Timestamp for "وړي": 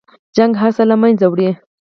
1.29-1.49